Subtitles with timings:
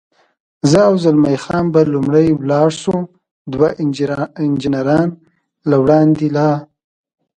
[0.69, 2.97] زه او زلمی خان به لومړی ولاړ شو،
[3.53, 3.67] دوه
[4.43, 5.07] انجنیران
[5.69, 6.51] له وړاندې لا.